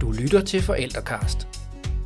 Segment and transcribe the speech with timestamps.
[0.00, 1.48] Du lytter til Forældrekast.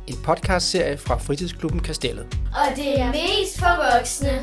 [0.07, 2.25] En podcastserie fra Fritidsklubben Kastellet.
[2.53, 4.39] Og det er mest for voksne.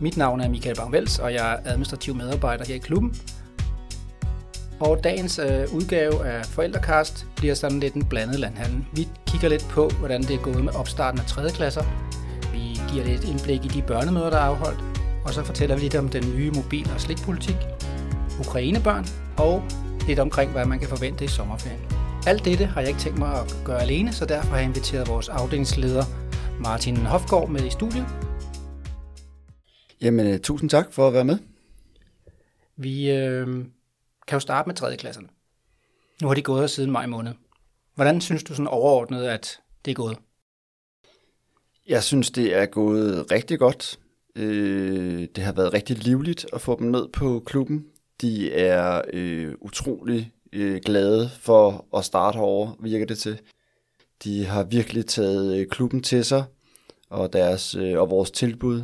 [0.00, 3.16] Mit navn er Michael Bangvels, og jeg er administrativ medarbejder her i klubben.
[4.80, 8.84] Og dagens øh, udgave af Forældrekast bliver sådan lidt en blandet landhandel.
[8.92, 11.50] Vi kigger lidt på, hvordan det er gået med opstarten af 3.
[11.50, 11.84] klasser.
[12.52, 14.80] Vi giver lidt indblik i de børnemøder, der er afholdt.
[15.24, 17.56] Og så fortæller vi lidt om den nye mobil- og slikpolitik,
[18.40, 19.62] Ukrainebørn og
[20.06, 21.95] lidt omkring, hvad man kan forvente i sommerferien.
[22.26, 25.08] Alt dette har jeg ikke tænkt mig at gøre alene, så derfor har jeg inviteret
[25.08, 26.04] vores afdelingsleder
[26.60, 28.06] Martin Hofgaard med i studiet.
[30.00, 31.38] Jamen, uh, tusind tak for at være med.
[32.76, 33.46] Vi øh,
[34.26, 34.96] kan jo starte med 3.
[34.96, 35.28] klasserne.
[36.22, 37.32] Nu har de gået siden maj måned.
[37.94, 40.18] Hvordan synes du sådan overordnet, at det er gået?
[41.88, 43.98] Jeg synes, det er gået rigtig godt.
[44.36, 47.86] Øh, det har været rigtig livligt at få dem ned på klubben.
[48.20, 53.40] De er øh, utrolig øh, glade for at starte herovre, virker det til.
[54.24, 56.44] De har virkelig taget øh, klubben til sig,
[57.10, 58.82] og, deres, øh, og vores tilbud.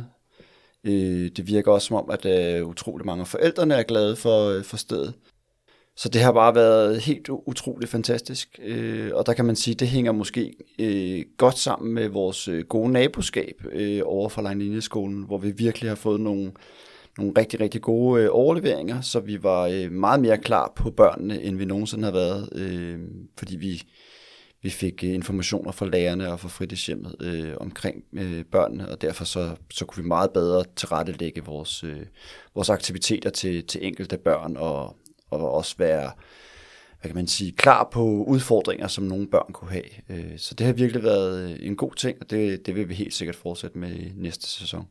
[0.83, 4.49] Øh, det virker også som om, at øh, utrolig mange af forældrene er glade for,
[4.49, 5.13] øh, for stedet.
[5.95, 9.79] Så det har bare været helt utroligt fantastisk, øh, og der kan man sige, at
[9.79, 15.23] det hænger måske øh, godt sammen med vores øh, gode naboskab øh, over for Lejnlinjeskolen,
[15.23, 16.51] hvor vi virkelig har fået nogle,
[17.17, 21.41] nogle rigtig, rigtig gode øh, overleveringer, så vi var øh, meget mere klar på børnene,
[21.41, 22.99] end vi nogensinde har været, øh,
[23.37, 23.81] fordi vi,
[24.61, 29.25] vi fik øh, informationer fra lærerne og fra fritidshjemmet øh, omkring øh, børnene, og derfor
[29.25, 32.05] så, så kunne vi meget bedre tilrettelægge vores, øh,
[32.55, 34.95] vores aktiviteter til, til enkelte børn, og,
[35.29, 36.11] og også være
[37.03, 39.83] hvad kan man sige, klar på udfordringer, som nogle børn kunne have.
[40.09, 42.93] Øh, så det har virkelig været øh, en god ting, og det, det vil vi
[42.93, 44.87] helt sikkert fortsætte med i næste sæson.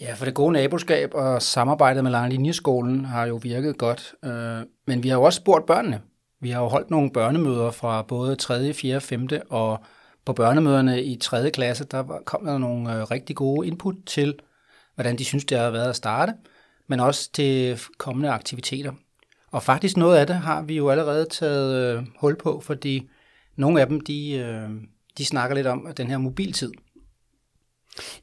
[0.00, 4.14] Ja, for det gode naboskab og samarbejdet med Langlinjeskolen har jo virket godt.
[4.24, 6.00] Øh, men vi har jo også spurgt børnene.
[6.40, 9.28] Vi har jo holdt nogle børnemøder fra både 3., 4., 5.
[9.50, 9.78] og
[10.24, 11.50] på børnemøderne i 3.
[11.50, 14.34] klasse, der kom der nogle øh, rigtig gode input til,
[14.94, 16.32] hvordan de synes, det har været at starte,
[16.86, 18.92] men også til kommende aktiviteter.
[19.50, 23.08] Og faktisk noget af det har vi jo allerede taget øh, hul på, fordi
[23.56, 24.78] nogle af dem, de,
[25.18, 26.72] de snakker lidt om den her mobiltid.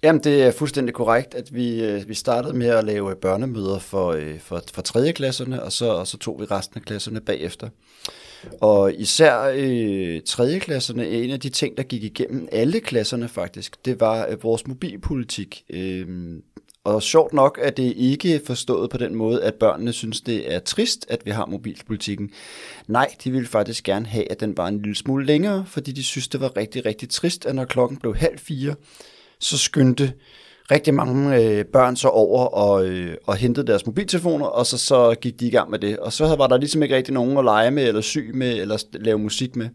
[0.03, 3.79] Jamen, det er fuldstændig korrekt, at vi, øh, vi startede med at lave øh, børnemøder
[3.79, 5.11] for, øh, for, for 3.
[5.11, 7.69] klasserne, og så, og så tog vi resten af klasserne bagefter.
[8.61, 10.59] Og især øh, 3.
[10.59, 14.67] klasserne, en af de ting, der gik igennem alle klasserne faktisk, det var øh, vores
[14.67, 15.63] mobilpolitik.
[15.69, 16.07] Øh,
[16.83, 20.59] og sjovt nok er det ikke forstået på den måde, at børnene synes, det er
[20.59, 22.31] trist, at vi har mobilpolitikken.
[22.87, 26.03] Nej, de ville faktisk gerne have, at den var en lille smule længere, fordi de
[26.03, 28.75] synes, det var rigtig, rigtig trist, at når klokken blev halv fire,
[29.45, 30.13] så skyndte
[30.71, 35.15] rigtig mange øh, børn så over og, øh, og hentede deres mobiltelefoner, og så, så
[35.21, 35.97] gik de i gang med det.
[35.97, 38.83] Og så var der ligesom ikke rigtig nogen at lege med, eller sy med, eller
[38.93, 39.69] lave musik med.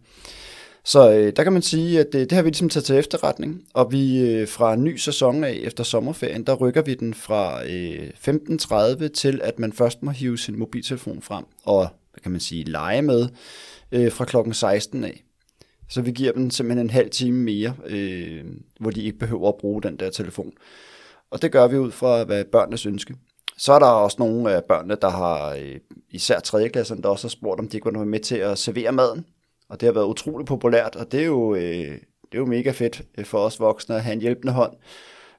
[0.85, 3.63] Så øh, der kan man sige, at det, det har vi ligesom taget til efterretning,
[3.75, 7.67] og vi øh, fra en ny sæson af efter sommerferien, der rykker vi den fra
[7.67, 12.41] øh, 15.30 til, at man først må hive sin mobiltelefon frem og, hvad kan man
[12.41, 13.29] sige, lege med
[13.93, 15.25] øh, fra klokken 16 af.
[15.91, 18.45] Så vi giver dem simpelthen en halv time mere, øh,
[18.81, 20.53] hvor de ikke behøver at bruge den der telefon.
[21.31, 23.15] Og det gør vi ud fra, hvad børnenes ønske.
[23.57, 25.77] Så er der også nogle af børnene, der har, øh,
[26.11, 26.69] især 3.
[26.69, 29.27] klassen, der også har spurgt, om de ikke var med til at servere maden.
[29.69, 31.99] Og det har været utroligt populært, og det er jo, øh,
[32.33, 34.73] det er jo mega fedt øh, for os voksne at have en hjælpende hånd.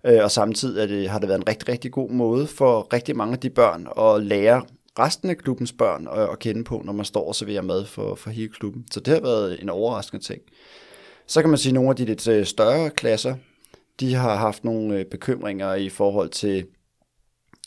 [0.05, 3.15] Øh, og samtidig er det, har det været en rigtig, rigtig god måde for rigtig
[3.15, 4.61] mange af de børn at lære
[4.99, 8.15] resten af klubbens børn at, at kende på, når man står og serverer mad for,
[8.15, 8.85] for hele klubben.
[8.91, 10.41] Så det har været en overraskende ting.
[11.27, 13.35] Så kan man sige, at nogle af de lidt øh, større klasser,
[13.99, 16.65] de har haft nogle øh, bekymringer i forhold til,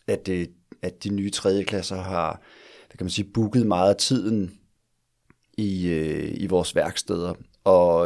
[0.06, 0.50] at, det,
[0.82, 2.40] at de nye tredje klasser har
[2.88, 4.58] hvad kan man sige, booket meget af tiden
[5.58, 5.88] i,
[6.36, 7.34] i vores værksteder.
[7.64, 8.00] Og,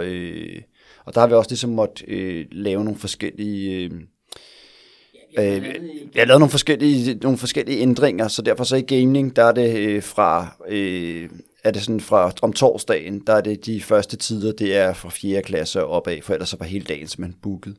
[1.05, 3.85] og der har vi også ligesom måtte øh, lave nogle forskellige...
[3.85, 4.01] Øh,
[5.39, 5.75] Øh,
[6.15, 9.79] jeg lavet nogle forskellige, nogle forskellige ændringer, så derfor så i gaming, der er det
[9.79, 11.29] øh, fra, øh,
[11.65, 15.09] er det sådan fra om torsdagen, der er det de første tider, det er fra
[15.09, 15.43] 4.
[15.43, 17.77] klasse opad, for ellers så var hele dagen simpelthen booket.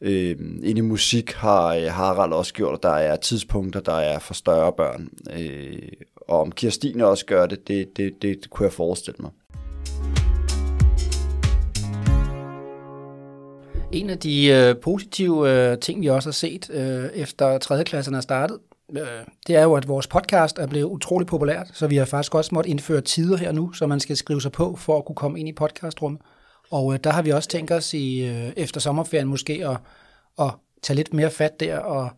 [0.00, 4.18] Øh, ind i musik har øh, Harald også gjort, at der er tidspunkter, der er
[4.18, 5.08] for større børn.
[5.38, 5.78] Øh,
[6.16, 9.30] og om Kirstine også gør det, det, det, det, det kunne jeg forestille mig.
[13.92, 17.84] En af de øh, positive øh, ting, vi også har set øh, efter 3.
[17.84, 18.58] klassen er startet,
[18.90, 19.06] øh,
[19.46, 22.50] det er jo, at vores podcast er blevet utrolig populært, så vi har faktisk også
[22.54, 25.40] måttet indføre tider her nu, så man skal skrive sig på for at kunne komme
[25.40, 26.20] ind i podcastrummet.
[26.70, 29.76] Og øh, der har vi også tænkt os i øh, efter sommerferien måske at,
[30.46, 32.10] at tage lidt mere fat der og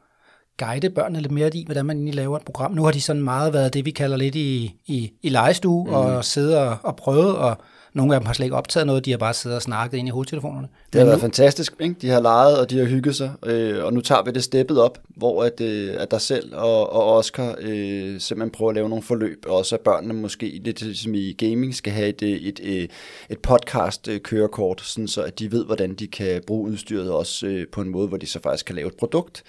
[0.58, 2.72] guide børnene lidt mere i, hvordan man egentlig laver et program.
[2.72, 5.92] Nu har de sådan meget været det, vi kalder lidt i, i, i legestue, mm.
[5.92, 7.56] og sidde og, og prøve, og
[7.94, 10.08] Nogle af dem har slet ikke optaget noget, de har bare siddet og snakket ind
[10.08, 10.68] i hovedtelefonerne.
[10.92, 11.74] Det har været nu, fantastisk.
[11.80, 11.94] Ikke?
[12.00, 13.32] De har leget, og de har hygget sig.
[13.46, 16.92] Øh, og nu tager vi det steppet op, hvor at, øh, at der selv og,
[16.92, 19.44] og Oscar øh, simpelthen prøver at lave nogle forløb.
[19.48, 22.90] Og også at børnene måske lidt som i gaming skal have et, et, et,
[23.30, 27.80] et podcast-kørekort, sådan så at de ved, hvordan de kan bruge udstyret også øh, på
[27.80, 29.42] en måde, hvor de så faktisk kan lave et produkt.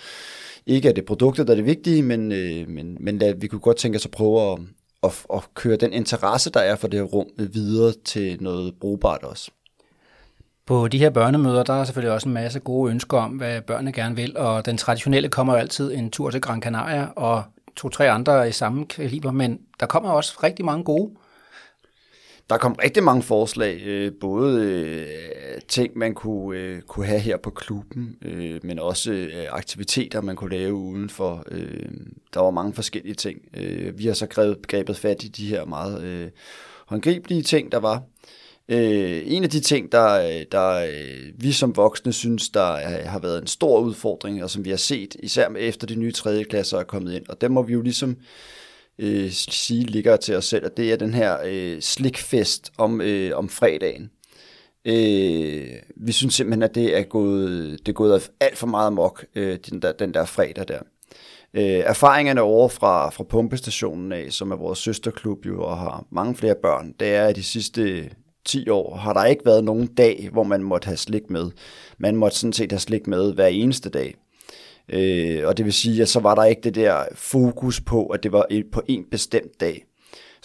[0.65, 3.47] Ikke at det er produktet, der er det vigtige, men, øh, men, men lad, vi
[3.47, 4.59] kunne godt tænke os at prøve at,
[5.05, 9.23] og, og køre den interesse, der er for det her rum, videre til noget brugbart
[9.23, 9.51] også.
[10.65, 13.91] På de her børnemøder, der er selvfølgelig også en masse gode ønsker om, hvad børnene
[13.91, 17.43] gerne vil, og den traditionelle kommer jo altid en tur til Gran Canaria, og
[17.75, 21.11] to-tre andre i samme kaliber, men der kommer også rigtig mange gode.
[22.49, 27.37] Der kom rigtig mange forslag, øh, både øh, ting, man kunne, øh, kunne have her
[27.37, 31.43] på klubben, øh, men også øh, aktiviteter, man kunne lave udenfor.
[31.51, 31.89] Øh,
[32.33, 33.41] der var mange forskellige ting.
[33.57, 36.29] Øh, vi har så grebet, grebet fat i de her meget øh,
[36.85, 38.03] håndgribelige ting, der var.
[38.69, 43.05] Øh, en af de ting, der, øh, der øh, vi som voksne synes, der øh,
[43.05, 46.43] har været en stor udfordring, og som vi har set, især efter de nye tredje
[46.43, 48.15] klasser er kommet ind, og dem må vi jo ligesom øh,
[48.99, 53.37] Øh, sige ligger til os selv, og det er den her øh, slikfest om, øh,
[53.37, 54.09] om fredagen.
[54.85, 59.25] Øh, vi synes simpelthen, at det er gået, det er gået alt for meget mok,
[59.35, 60.79] øh, den, der, den der fredag der.
[61.53, 66.35] Øh, erfaringerne over fra, fra pumpestationen af, som er vores søsterklub jo, og har mange
[66.35, 68.09] flere børn, det er, at de sidste
[68.45, 71.51] 10 år har der ikke været nogen dag, hvor man måtte have slik med.
[71.97, 74.15] Man måtte sådan set have slik med hver eneste dag.
[74.89, 78.23] Øh, og det vil sige, at så var der ikke det der fokus på, at
[78.23, 79.85] det var på en bestemt dag.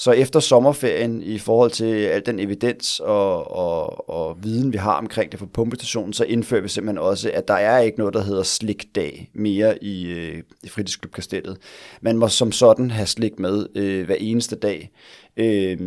[0.00, 4.94] Så efter sommerferien, i forhold til al den evidens og, og, og viden, vi har
[4.94, 8.22] omkring det for pumpestationen, så indfører vi simpelthen også, at der er ikke noget, der
[8.22, 11.56] hedder slikdag mere i, øh, i fritidsklubkastellet.
[12.00, 14.90] Man må som sådan have slik med øh, hver eneste dag.
[15.36, 15.78] Øh,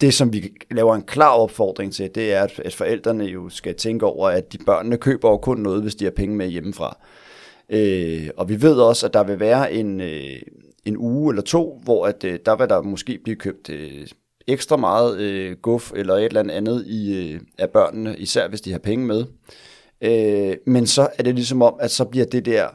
[0.00, 3.74] det, som vi laver en klar opfordring til, det er, at, at forældrene jo skal
[3.74, 6.96] tænke over, at de børnene køber jo kun noget, hvis de har penge med hjemmefra.
[7.00, 7.06] Øh,
[7.68, 10.42] Øh, og vi ved også, at der vil være en, øh,
[10.84, 14.06] en uge eller to, hvor at, øh, der vil der måske blive købt øh,
[14.46, 18.72] ekstra meget øh, guf eller et eller andet i, øh, af børnene, især hvis de
[18.72, 19.24] har penge med.
[20.00, 22.68] Øh, men så er det ligesom om, at så bliver det der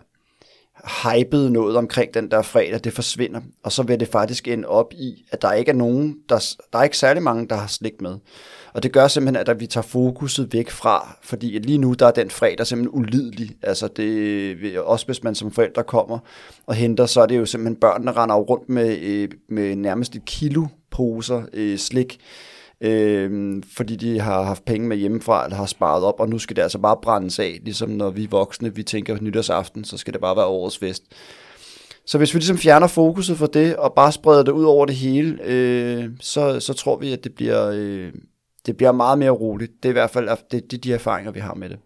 [0.86, 3.42] hypede noget omkring den der fredag, det forsvinder.
[3.64, 6.80] Og så vil det faktisk ende op i, at der ikke er nogen, der, der
[6.80, 8.18] er ikke særlig mange, der har slik med.
[8.74, 12.12] Og det gør simpelthen, at vi tager fokuset væk fra, fordi lige nu der er
[12.12, 13.56] den fredag simpelthen ulidelig.
[13.62, 16.20] Altså det, også hvis man som forældre kommer
[16.66, 20.16] og henter, så er det jo simpelthen børn, der render rundt med, øh, med nærmest
[20.16, 22.20] et kilo poser øh, slik,
[22.82, 26.56] øh, fordi de har haft penge med hjemmefra, eller har sparet op, og nu skal
[26.56, 30.22] det altså bare brændes af, ligesom når vi voksne, vi tænker nytårsaften, så skal det
[30.22, 31.04] bare være årets fest.
[32.06, 34.96] Så hvis vi ligesom fjerner fokuset fra det, og bare spreder det ud over det
[34.96, 38.14] hele, øh, så, så tror vi, at det bliver, øh,
[38.66, 39.72] det bliver meget mere roligt.
[39.84, 41.80] Det er i hvert fald det, det de erfaringer, vi har med det.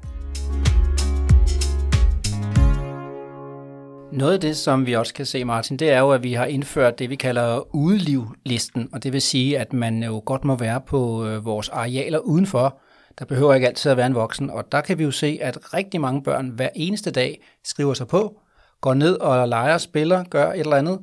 [4.13, 6.45] Noget af det, som vi også kan se, Martin, det er jo, at vi har
[6.45, 10.81] indført det, vi kalder udelivlisten, og det vil sige, at man jo godt må være
[10.81, 12.81] på øh, vores arealer udenfor.
[13.19, 15.73] Der behøver ikke altid at være en voksen, og der kan vi jo se, at
[15.73, 18.39] rigtig mange børn hver eneste dag skriver sig på,
[18.81, 20.99] går ned og leger, spiller, gør et eller andet,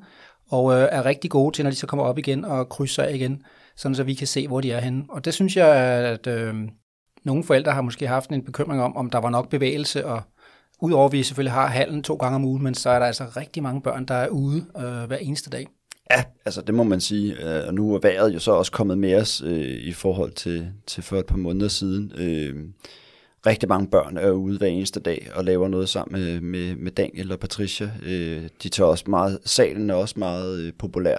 [0.51, 3.43] og øh, er rigtig gode til, når de så kommer op igen og krydser igen,
[3.77, 5.05] sådan så vi kan se, hvor de er henne.
[5.09, 6.55] Og det synes jeg, at øh,
[7.25, 10.23] nogle forældre har måske haft en bekymring om, om der var nok bevægelse og
[10.83, 13.25] Udover at vi selvfølgelig har hallen to gange om ugen, men så er der altså
[13.37, 15.67] rigtig mange børn, der er ude øh, hver eneste dag.
[16.11, 17.33] Ja, altså det må man sige.
[17.33, 20.69] Øh, og nu er vejret jo så også kommet med os øh, i forhold til,
[20.87, 22.13] til for et par måneder siden.
[22.17, 22.57] Øh,
[23.47, 26.93] rigtig mange børn er ude hver eneste dag og laver noget sammen med, med, med
[26.93, 27.91] Daniel og Patricia.
[28.03, 31.19] Øh, de tager også meget, salen er også meget øh, populær.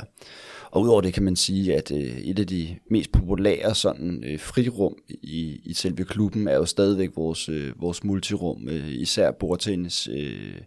[0.72, 4.40] Og udover det kan man sige, at øh, et af de mest populære sådan øh,
[4.40, 10.08] frirum i, i selve klubben er jo stadigvæk vores, øh, vores multirum, øh, især bordtennis
[10.08, 10.62] øh,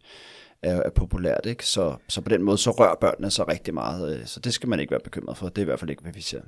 [0.63, 1.47] er, er populært.
[1.47, 1.67] Ikke?
[1.67, 4.69] Så, så på den måde så rører børnene sig rigtig meget, øh, så det skal
[4.69, 5.49] man ikke være bekymret for.
[5.49, 6.41] Det er i hvert fald ikke, hvad vi ser.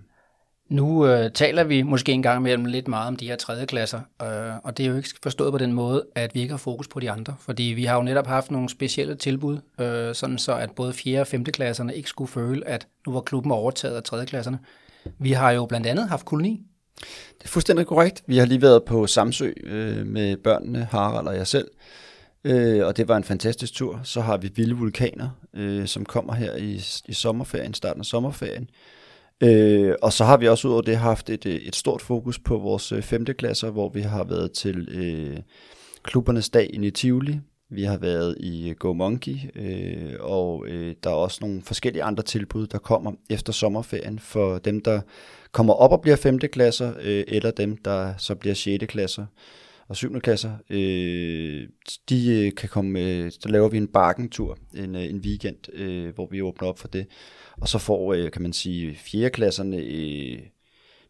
[0.68, 4.00] Nu øh, taler vi måske en gang imellem lidt meget om de her tredje klasser,
[4.22, 6.88] øh, og det er jo ikke forstået på den måde, at vi ikke har fokus
[6.88, 10.54] på de andre, fordi vi har jo netop haft nogle specielle tilbud, øh, sådan så
[10.54, 11.20] at både 4.
[11.20, 11.44] og 5.
[11.44, 14.58] klasserne ikke skulle føle, at nu var klubben overtaget af tredje klasserne.
[15.18, 16.62] Vi har jo blandt andet haft koloni.
[17.38, 18.22] Det er fuldstændig korrekt.
[18.26, 21.68] Vi har lige været på Samsø øh, med børnene, Harald og jeg selv,
[22.44, 24.00] øh, og det var en fantastisk tur.
[24.04, 28.70] Så har vi Vilde Vulkaner, øh, som kommer her i, i sommerferien, starten af sommerferien,
[29.42, 32.38] Øh, og så har vi også ud over det haft et, øh, et stort fokus
[32.38, 35.38] på vores øh, femte klasser, hvor vi har været til øh,
[36.02, 37.40] klubbernes dag i Tivoli,
[37.70, 42.02] Vi har været i øh, Go Monkey, øh, og øh, der er også nogle forskellige
[42.02, 45.00] andre tilbud, der kommer efter sommerferien for dem, der
[45.52, 46.38] kommer op og bliver 5.
[46.38, 48.86] klasser, øh, eller dem, der så bliver 6.
[48.86, 49.26] klasser
[49.88, 50.20] og 7.
[50.20, 50.52] klasser.
[50.70, 51.68] Øh,
[52.08, 56.14] de øh, kan komme, øh, så laver vi en barkentur en, øh, en weekend, øh,
[56.14, 57.06] hvor vi åbner op for det.
[57.60, 59.30] Og så får, øh, kan man sige, 4.
[59.30, 60.38] klasserne øh,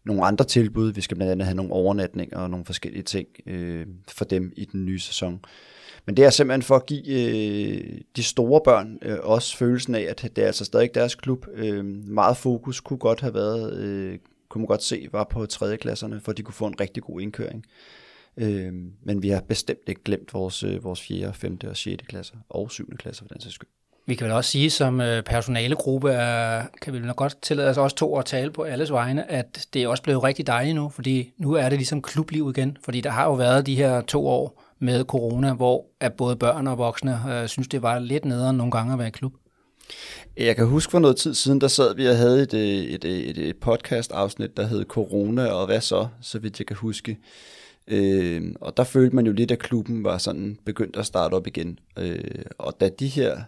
[0.04, 0.92] nogle andre tilbud.
[0.92, 4.64] Vi skal blandt andet have nogle overnatninger og nogle forskellige ting øh, for dem i
[4.64, 5.40] den nye sæson.
[6.06, 10.00] Men det er simpelthen for at give øh, de store børn øh, også følelsen af,
[10.00, 11.46] at det er altså stadig deres klub.
[11.54, 14.18] Øh, meget fokus kunne godt have været, øh,
[14.48, 15.76] kunne man godt se, var på 3.
[15.76, 17.64] klasserne, for de kunne få en rigtig god indkøring.
[18.36, 21.58] Øh, men vi har bestemt ikke glemt vores, øh, vores 4., 5.
[21.68, 22.02] og 6.
[22.08, 22.96] klasser, og 7.
[22.96, 23.68] klasser for den sags skyld.
[24.08, 27.76] Vi kan vel også sige, som øh, personalegruppe, er, kan vi nok godt tillade os
[27.76, 30.88] også to at tale på alles vegne, at det er også blevet rigtig dejligt nu,
[30.88, 34.26] fordi nu er det ligesom klubliv igen, fordi der har jo været de her to
[34.26, 38.56] år med corona, hvor at både børn og voksne øh, synes, det var lidt nederen
[38.56, 39.32] nogle gange at være i klub.
[40.36, 43.38] Jeg kan huske for noget tid siden, der sad vi og havde et, et, et,
[43.38, 47.18] et podcast-afsnit, der hed Corona, og hvad så, så vidt jeg kan huske.
[47.88, 51.46] Øh, og der følte man jo lidt, at klubben var sådan begyndt at starte op
[51.46, 51.78] igen.
[51.98, 53.40] Øh, og da de her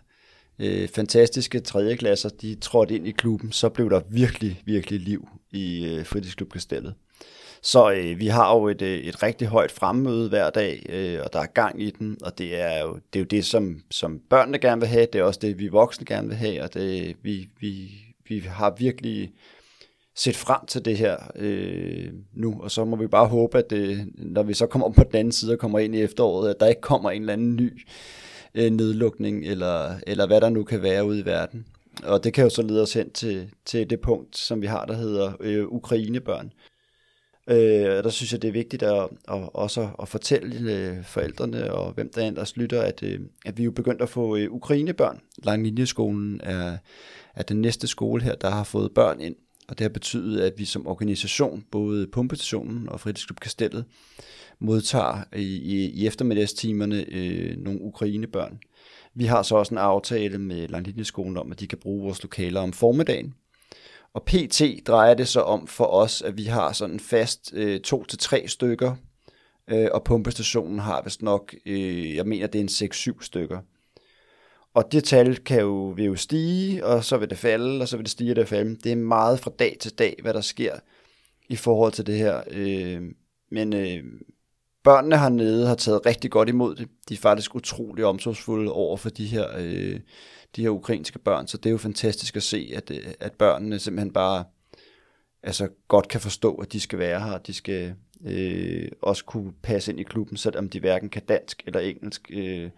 [0.58, 5.86] øh, fantastiske tredjeklasser, de trådte ind i klubben, så blev der virkelig, virkelig liv i
[5.86, 6.94] øh, fritidsklubkastellet.
[7.62, 11.32] Så øh, vi har jo et, øh, et rigtig højt fremmøde hver dag, øh, og
[11.32, 14.20] der er gang i den, og det er jo det, er jo det som, som
[14.30, 17.16] børnene gerne vil have, det er også det, vi voksne gerne vil have, og det,
[17.22, 17.90] vi, vi,
[18.28, 19.32] vi har virkelig
[20.18, 24.08] set frem til det her øh, nu, og så må vi bare håbe, at det,
[24.14, 26.60] når vi så kommer om på den anden side og kommer ind i efteråret, at
[26.60, 27.80] der ikke kommer en eller anden ny
[28.54, 31.66] øh, nedlukning, eller, eller hvad der nu kan være ude i verden.
[32.04, 34.84] Og det kan jo så lede os hen til, til det punkt, som vi har,
[34.84, 36.52] der hedder øh, Ukrainebørn.
[37.50, 41.92] Øh, der synes jeg, det er vigtigt at, at også at fortælle øh, forældrene og
[41.92, 45.20] hvem der ellers lytter, at, øh, at vi jo begyndt at få øh, Ukrainebørn.
[45.44, 46.76] Langlinjeskolen er,
[47.34, 49.36] er den næste skole her, der har fået børn ind.
[49.68, 53.84] Og det har betydet, at vi som organisation, både Pumpestationen og Fritidsklub Kastellet,
[54.58, 58.58] modtager i, i, i eftermiddagstimerne øh, nogle ukrainebørn.
[59.14, 62.60] Vi har så også en aftale med Langlinjeskolen om, at de kan bruge vores lokaler
[62.60, 63.34] om formiddagen.
[64.14, 68.04] Og PT drejer det så om for os, at vi har sådan fast øh, to
[68.04, 68.94] til tre stykker,
[69.70, 73.58] øh, og pumpestationen har vist nok, øh, jeg mener det er en 6-7 stykker.
[74.78, 77.96] Og det tal kan jo, vil jo stige, og så vil det falde, og så
[77.96, 78.76] vil det stige og det falde.
[78.76, 80.76] Det er meget fra dag til dag, hvad der sker
[81.48, 82.42] i forhold til det her.
[82.50, 83.02] Øh,
[83.50, 84.04] men øh,
[84.84, 86.88] børnene hernede har taget rigtig godt imod det.
[87.08, 90.00] De er faktisk utrolig omsorgsfulde over for de her, øh,
[90.56, 93.78] de her ukrainske børn, så det er jo fantastisk at se, at, øh, at børnene
[93.78, 94.44] simpelthen bare
[95.42, 97.94] altså, godt kan forstå, at de skal være her, og de skal
[98.26, 102.30] øh, også kunne passe ind i klubben, selvom de hverken kan dansk eller engelsk.
[102.32, 102.70] Øh,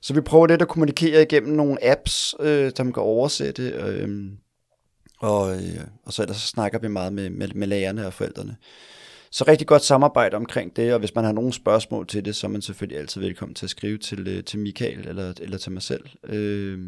[0.00, 4.08] så vi prøver lidt at kommunikere igennem nogle apps, øh, der man kan oversætte, øh,
[5.20, 8.56] og, øh, og så ellers så snakker vi meget med, med, med lærerne og forældrene.
[9.32, 12.46] Så rigtig godt samarbejde omkring det, og hvis man har nogle spørgsmål til det, så
[12.46, 15.72] er man selvfølgelig altid velkommen til at skrive til, øh, til Michael eller, eller til
[15.72, 16.04] mig selv.
[16.24, 16.78] Øh,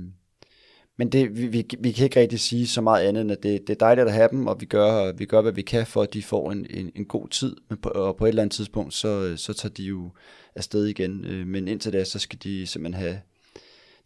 [0.99, 3.61] men det, vi, vi, vi kan ikke rigtig sige så meget andet, end at det,
[3.67, 6.03] det er dejligt at have dem, og vi gør, vi gør, hvad vi kan for,
[6.03, 7.57] at de får en, en, en god tid.
[7.69, 10.11] Men på, og på et eller andet tidspunkt, så, så tager de jo
[10.57, 11.25] afsted igen.
[11.25, 13.21] Øh, men indtil da, så skal de simpelthen have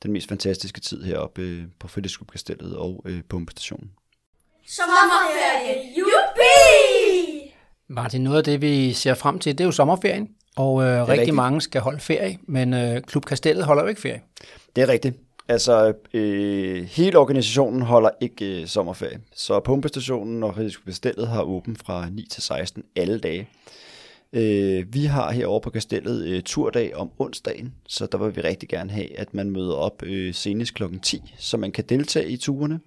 [0.03, 3.91] den mest fantastiske tid heroppe øh, på Fritidskubkastellet og øh, pumpestationen.
[4.69, 7.53] Sommerferie, jubi!
[7.89, 11.09] Martin, noget af det, vi ser frem til, det er jo sommerferien, og øh, rigtig
[11.09, 11.35] rigtigt.
[11.35, 14.21] mange skal holde ferie, men øh, Klub Kastellet holder jo ikke ferie.
[14.77, 15.17] Det er rigtigt.
[15.49, 19.21] Altså, øh, hele organisationen holder ikke øh, sommerferie.
[19.35, 23.49] Så pumpestationen og Fritidskubkastellet har åben fra 9 til 16 alle dage.
[24.33, 28.69] Øh, vi har herovre på kastellet øh, turdag om onsdagen, så der vil vi rigtig
[28.69, 30.85] gerne have, at man møder op øh, senest kl.
[31.03, 32.81] 10, så man kan deltage i turene.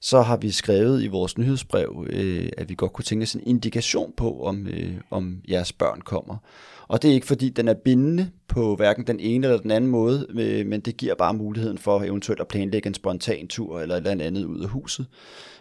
[0.00, 3.42] Så har vi skrevet i vores nyhedsbrev, øh, at vi godt kunne tænke os en
[3.46, 6.36] indikation på, om, øh, om jeres børn kommer.
[6.88, 9.90] Og det er ikke fordi, den er bindende på hverken den ene eller den anden
[9.90, 13.96] måde, øh, men det giver bare muligheden for eventuelt at planlægge en spontan tur eller
[13.96, 15.06] et eller andet ud af huset.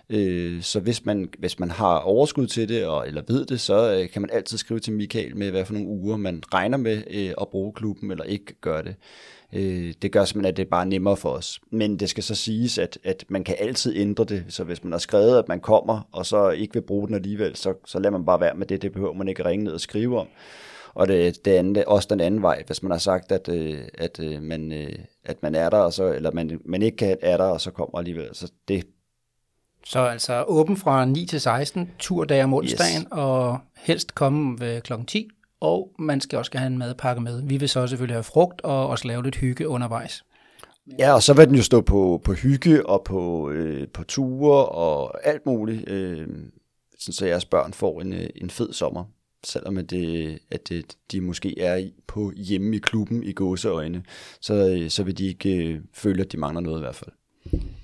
[0.10, 3.94] Øh, så hvis man, hvis man har overskud til det, og, eller ved det, så
[3.94, 7.02] øh, kan man altid skrive til Michael med, hvad for nogle uger man regner med
[7.42, 8.96] at bruge klubben, eller ikke gøre det.
[10.02, 11.60] Det gør simpelthen, at det er bare nemmere for os.
[11.72, 14.46] Men det skal så siges, at, at man kan altid ændre det.
[14.50, 17.56] Så hvis man har skrevet, at man kommer, og så ikke vil bruge den alligevel,
[17.56, 18.82] så, så lader man bare være med det.
[18.82, 20.28] Det behøver man ikke ringe ned og skrive om.
[20.94, 24.20] Og det, det andet, også den anden vej, hvis man har sagt, at, øh, at,
[24.20, 24.90] øh, man, øh,
[25.26, 27.72] at man er der, og så, eller man, man ikke kan er der, og så
[27.72, 28.30] kommer alligevel.
[28.34, 28.84] Så det,
[29.86, 33.08] Så altså åben fra 9 til 16, turdage om onsdagen, Yes.
[33.12, 35.30] og helst komme ved klokken 10,
[35.60, 37.42] og man skal også have en madpakke med.
[37.44, 40.24] Vi vil så selvfølgelig have frugt og også lave lidt hygge undervejs.
[41.00, 44.66] Ja, og så vil den jo stå på, på hygge og på, øh, på ture
[44.66, 46.28] og alt muligt, øh,
[47.00, 49.04] sådan så jeres børn får en, øh, en fed sommer.
[49.44, 54.04] Selvom at, det, at det, de måske er på hjemme i klubben i gåseøjne,
[54.42, 57.12] så, øh, så vil de ikke øh, føle, at de mangler noget i hvert fald.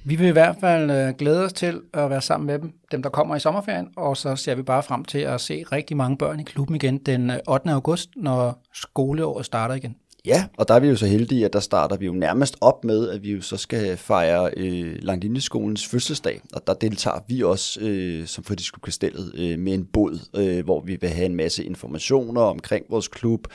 [0.04, 3.04] Vi vil i hvert fald øh, glæde os til at være sammen med dem, dem
[3.04, 6.18] der kommer i sommerferien, og så ser vi bare frem til at se rigtig mange
[6.18, 7.70] børn i klubben igen den øh, 8.
[7.70, 9.96] august, når skoleåret starter igen.
[10.28, 12.84] Ja, og der er vi jo så heldige, at der starter vi jo nærmest op
[12.84, 17.80] med, at vi jo så skal fejre øh, Langlinjeskolens fødselsdag, og der deltager vi også
[17.82, 22.42] øh, som fritidsklubkastellet øh, med en båd, øh, hvor vi vil have en masse informationer
[22.42, 23.48] omkring vores klub,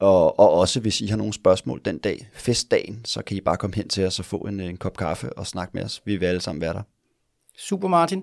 [0.00, 3.56] og, og også hvis I har nogle spørgsmål den dag, festdagen, så kan I bare
[3.56, 6.02] komme hen til os og få en, en kop kaffe og snakke med os.
[6.04, 6.82] Vi vil alle sammen være der.
[7.58, 8.22] Super Martin.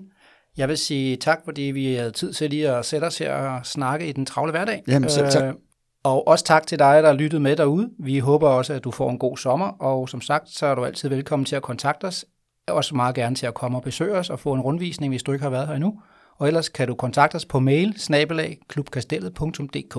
[0.56, 3.66] Jeg vil sige tak, fordi vi havde tid til lige at sætte os her og
[3.66, 4.82] snakke i den travle hverdag.
[4.88, 5.42] Jamen selv tak.
[5.42, 5.54] Øh,
[6.04, 7.90] og også tak til dig, der har lyttet med derude.
[7.98, 10.84] Vi håber også, at du får en god sommer, og som sagt, så er du
[10.84, 12.24] altid velkommen til at kontakte os.
[12.68, 15.32] Også meget gerne til at komme og besøge os og få en rundvisning, hvis du
[15.32, 16.00] ikke har været her endnu.
[16.38, 19.94] Og ellers kan du kontakte os på mail snabelag klubkastellet.dk.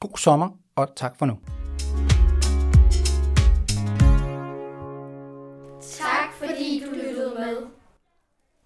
[0.00, 1.38] God sommer, og tak for nu.
[5.80, 7.83] Tak fordi du lyttede med.